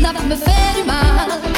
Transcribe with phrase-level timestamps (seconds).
[0.00, 1.49] Là-bas me fait du mal.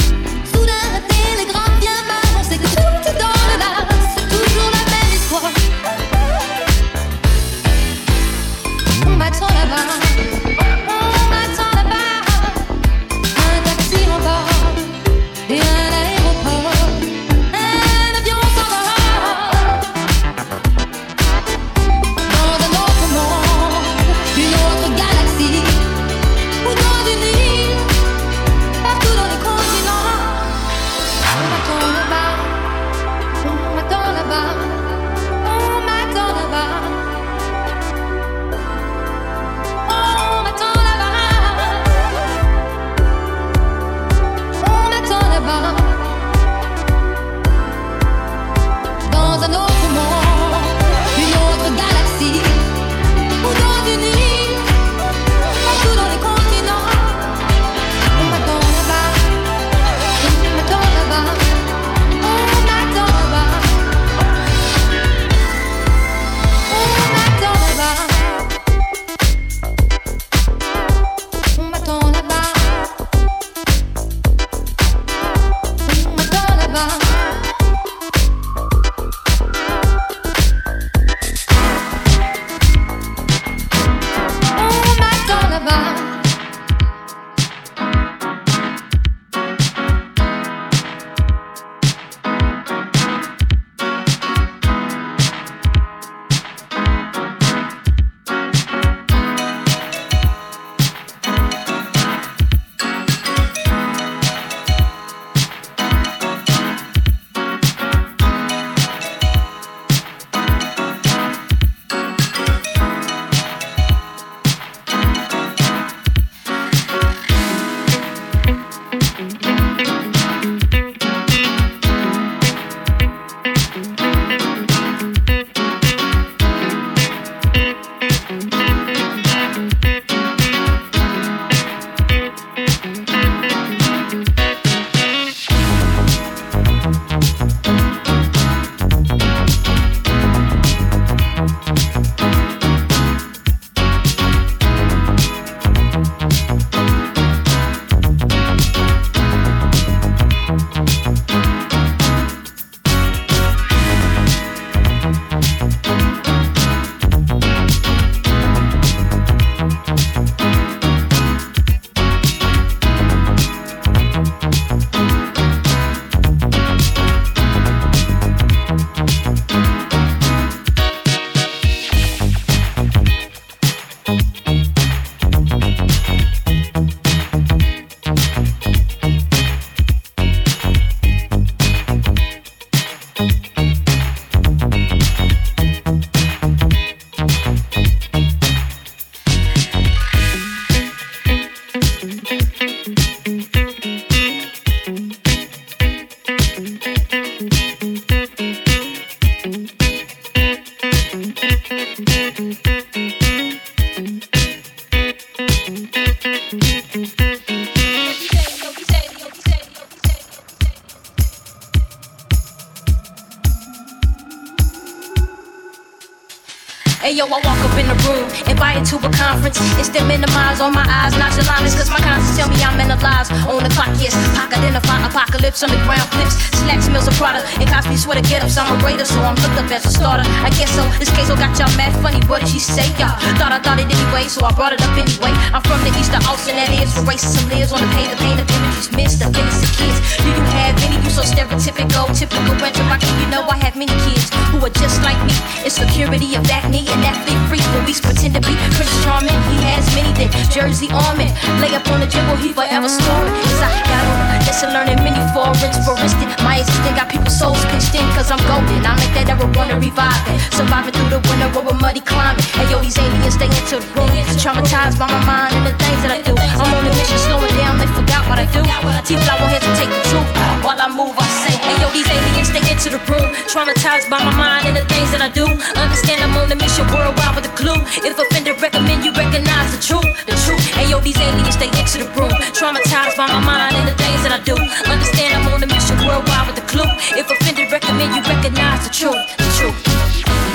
[219.52, 222.88] silence is to minimize on my eyes, nonchalance, cause my conscience tell me I'm in
[222.88, 223.30] the lies.
[223.48, 227.96] On the clock, yes, pock identify apocalypse, underground flips, slacks, meals of product, and Cosby
[227.96, 228.56] swear to get ups.
[228.56, 230.24] I'm a raider, so I'm looked up as a starter.
[230.26, 230.84] I guess so.
[230.98, 232.20] This case I got y'all mad funny.
[232.26, 233.14] What did she say, y'all?
[233.38, 235.32] Thought I thought it anyway, so I brought it up anyway.
[235.52, 238.16] I'm from the east of Austin, that is for racism lives on the pay the
[238.16, 239.98] pain of images missed, of innocent kids.
[240.22, 240.96] Do you have any?
[241.02, 243.12] You so stereotypical, typical retro rockin'.
[243.20, 245.34] You know I have many kids who are just like me.
[245.64, 249.41] Insecurity of that knee and athlete freak, but we pretend to be Prince Charming.
[249.50, 250.34] He has many things.
[250.52, 253.32] Jersey armament, lay up on the dribble, he forever scoring.
[253.32, 256.30] Cause I got on a lesson learning many foreigns for instance.
[256.44, 258.84] My existence got people's souls pinched in cause I'm golden.
[258.84, 260.38] I make that ever wanna revive it.
[260.52, 262.44] Surviving through the winter where muddy climate.
[262.54, 264.10] Hey yo, these aliens, they into the room.
[264.38, 266.34] Traumatized by my mind and the things that I do.
[266.36, 268.62] I'm on a mission slowing down, they forgot what I do.
[269.02, 270.30] Teeth I won't hesitate to truth.
[270.62, 273.34] While I move, I say, hey yo, these aliens, they into the room.
[273.50, 275.46] Traumatized by my mind and the things that I do.
[275.74, 277.80] Understand I'm on a mission worldwide with a clue.
[278.06, 280.60] If offender recommend you recommend recognize the truth, the truth.
[280.76, 282.32] Ayo, these aliens, they into the room.
[282.52, 284.56] Traumatized by my mind and the things that I do.
[284.90, 286.90] Understand I'm on a mission worldwide with the clue.
[287.16, 290.51] If offended, recommend you recognize the truth, the truth.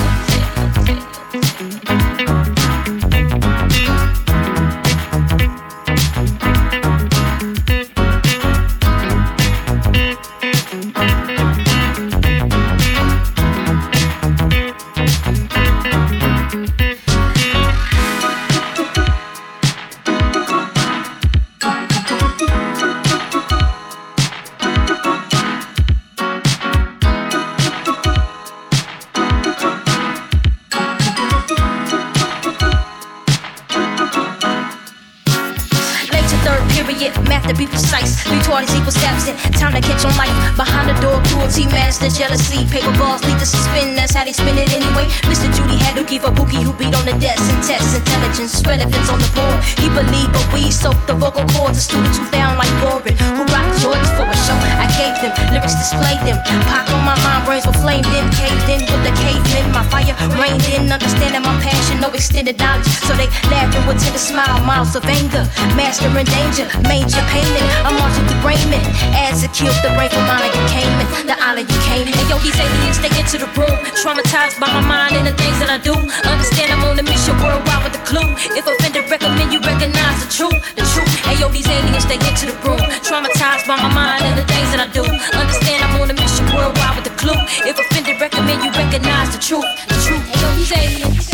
[42.10, 42.64] Jealousy.
[42.68, 43.96] Paper balls lead to suspend.
[43.96, 45.06] That's how they spin it anyway.
[45.28, 45.48] Mr.
[45.52, 48.60] Judy had to give a bookie who beat on the desk and test intelligence.
[48.64, 49.58] Relevance on the board.
[49.80, 51.78] He believed, but we soaked the vocal cords.
[51.78, 53.16] The students who found like boring.
[53.36, 54.58] Who rocked Jordans for a show.
[54.78, 56.38] I gave them lyrics, displayed them.
[56.68, 59.72] Pop on my mind, brains were flamed in, caved in with the cavemen.
[59.72, 62.86] My fire rained in, understanding my passion, no extended knowledge.
[63.08, 65.44] So they laughing with the smile, miles of anger.
[65.74, 67.66] Master in danger, major payment.
[67.82, 68.84] I'm marching through Raymond.
[69.16, 71.26] As it killed the brain from Monica Cayman.
[71.26, 72.08] The island you came in.
[72.08, 73.78] And yo, these aliens, they into the room.
[73.98, 75.94] Traumatized by my mind and the things that I do.
[76.30, 78.28] Understand I'm on a mission worldwide with the clue.
[78.54, 80.58] If offended, recommend you recognize the truth.
[80.78, 81.10] The truth.
[81.26, 82.82] Hey yo, these aliens, they into the room.
[83.02, 85.02] Traumatized by my mind and the things that I do.
[85.02, 87.40] Understand I'm on a mission worldwide with the clue.
[87.66, 89.68] If offended, recommend you recognize the truth.
[89.90, 90.24] The truth.
[90.30, 91.28] Hey yo, these aliens.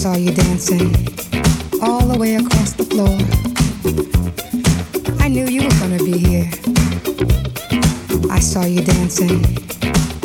[0.00, 0.94] Saw you dancing
[1.82, 3.18] all the way across the floor.
[5.20, 6.48] I knew you were to be here.
[8.30, 9.44] I saw you dancing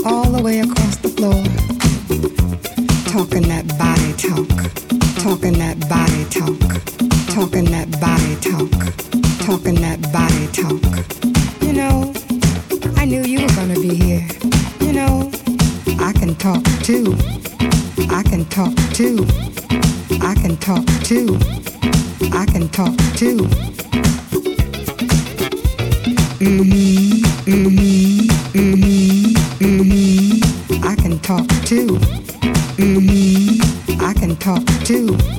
[0.05, 1.43] all the way across the floor.
[3.11, 4.47] Talking that body talk,
[5.21, 6.75] talking that body talk
[7.35, 8.71] talking that body talk,
[9.45, 10.81] talking that body talk.
[11.61, 12.13] You know,
[12.95, 14.25] I knew you were gonna be here.
[14.79, 15.29] You know,
[15.99, 17.13] I can talk too.
[18.09, 19.27] I can talk too.
[20.65, 21.37] Talk too.
[22.33, 23.37] I can talk too.
[26.39, 30.83] Mhm, mhm, mhm, mhm.
[30.83, 31.99] I can talk too.
[32.77, 35.34] Mhm, I can talk too.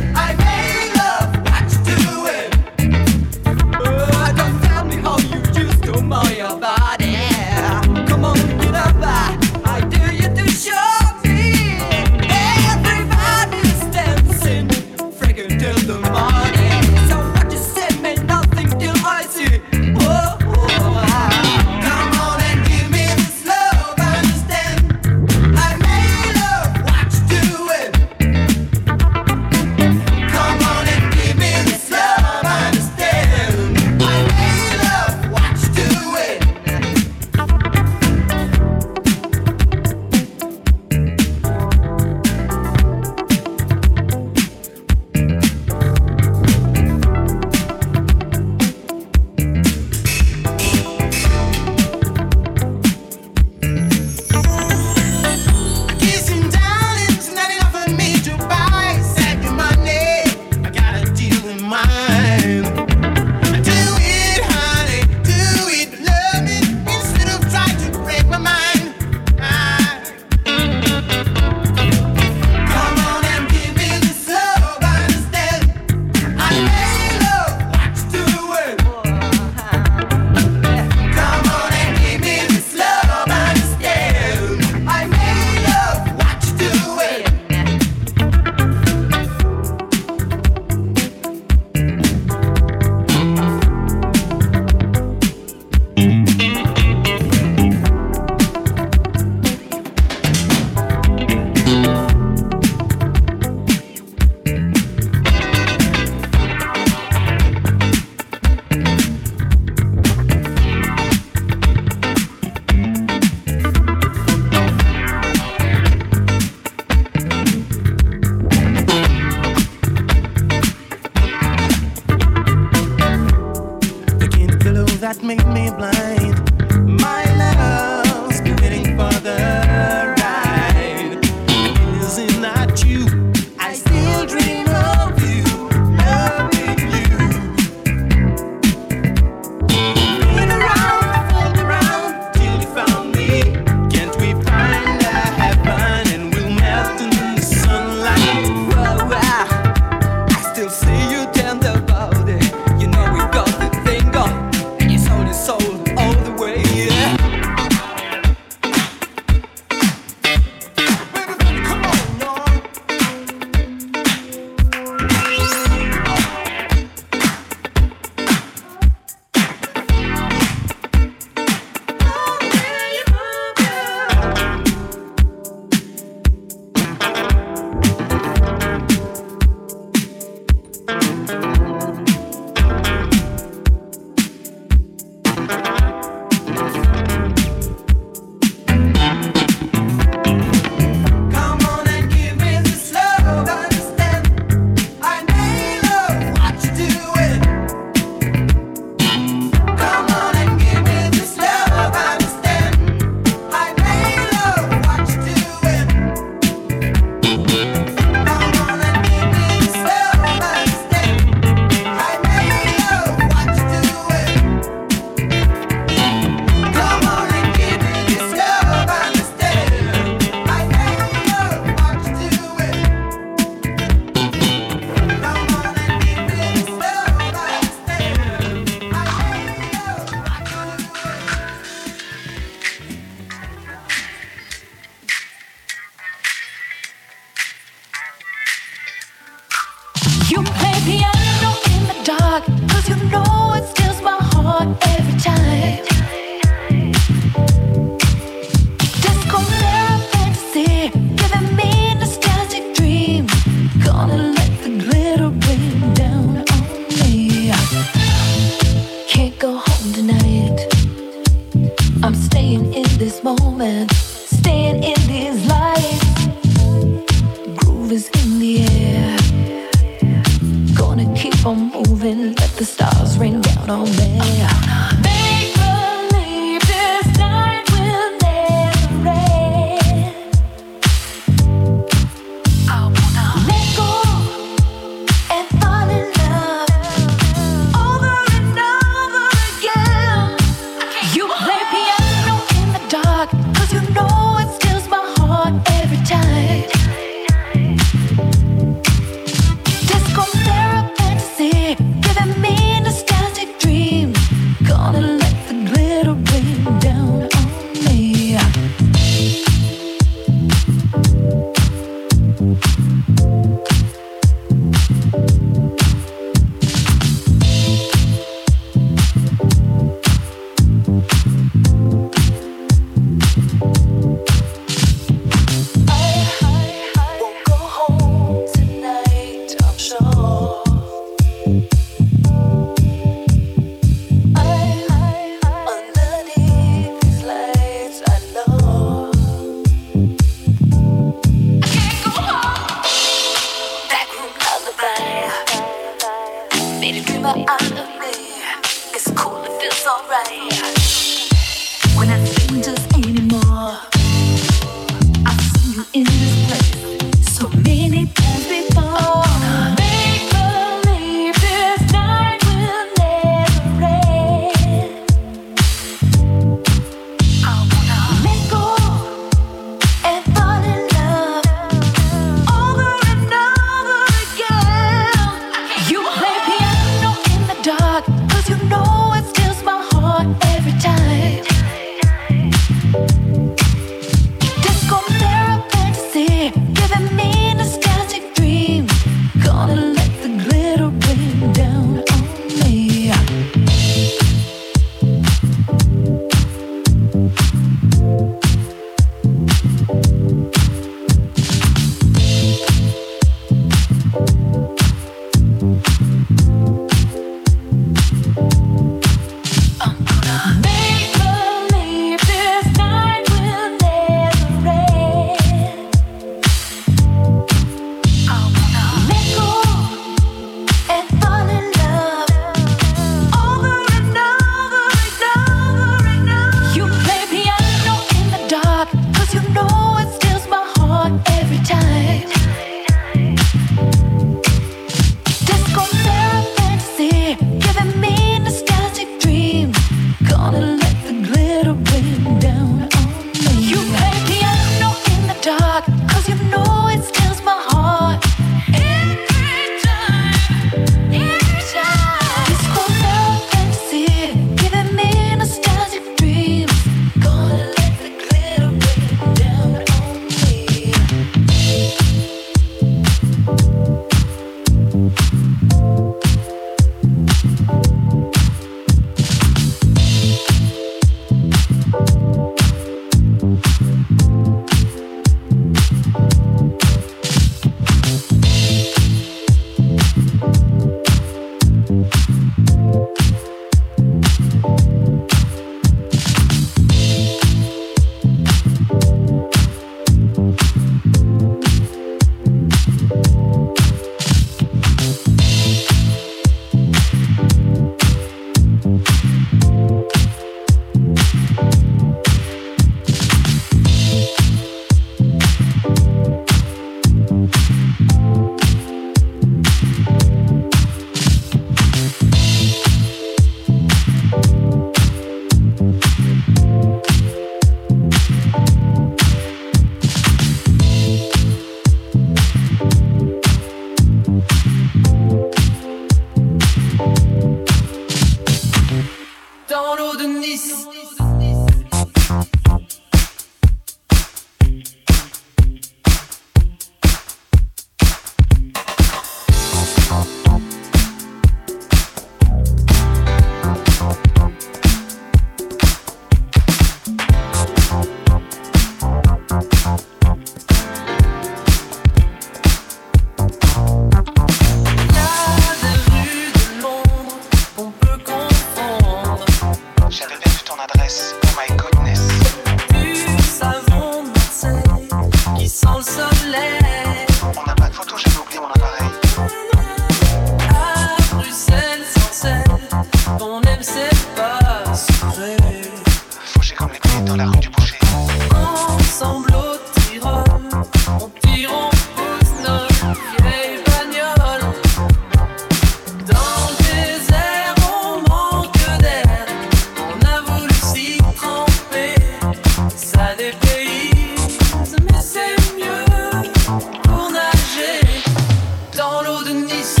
[599.33, 600.00] Après délice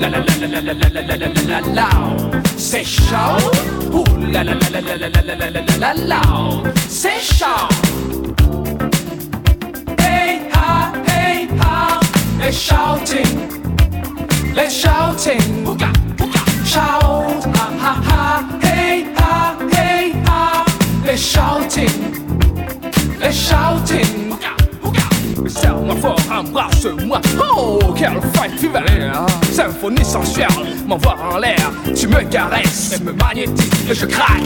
[0.00, 1.88] la la la la la la la la la la la
[2.56, 3.50] C'est chaud
[3.92, 6.20] Ouh la la la la la la la la la la la
[6.88, 7.68] C'est chaud
[9.98, 12.00] Hey ha hey ha
[12.38, 13.34] Let's shouting
[14.54, 15.64] Let's shouting
[16.64, 20.64] Shout ha ha ha Hey ha hey ha
[21.06, 21.98] Let's shouting
[23.20, 24.34] Let's shouting
[25.54, 27.20] Serre-moi fort, embrasse-moi.
[27.56, 30.48] Oh, quelle fin valeur Symphonie sensuelle,
[30.86, 31.70] m'envoie en l'air.
[31.94, 34.42] Tu me caresses, me magnétises et je craque.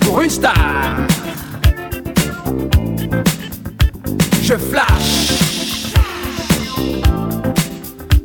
[0.00, 0.54] Pour une star
[4.42, 5.94] Je flash.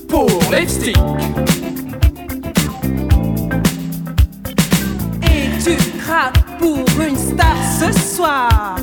[0.07, 0.97] Pour les lipstick
[5.23, 8.77] Et tu craques pour une star ce soir.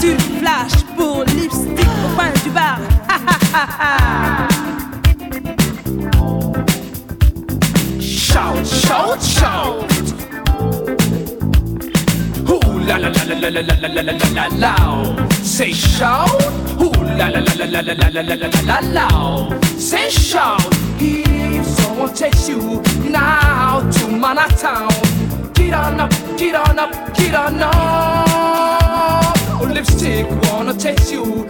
[0.00, 2.78] Tu flashes pour lipstick au coin du bar.
[8.00, 9.86] shout, shout, shout.
[12.48, 14.74] Ooh la la la la la la la la la la la.
[15.42, 16.28] Say shout.
[16.80, 19.08] Ooh la la la la la la la la la la la.
[19.78, 20.60] Say shout.
[20.98, 24.88] If someone takes you now to Manhattan,
[25.54, 28.41] get on up, get on up, get on up.
[29.68, 31.46] Lipstick wanna take you